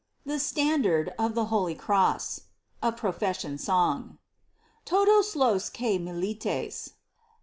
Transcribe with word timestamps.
THE 0.25 0.39
STANDARD 0.39 1.13
OF 1.19 1.35
THE 1.35 1.45
HOLY 1.45 1.75
CROSS. 1.75 2.45
A 2.81 2.91
PROFESSION 2.91 3.59
SONG. 3.59 4.17
Todos 4.83 5.35
los 5.35 5.69
que 5.69 5.99
militáis. 5.99 6.93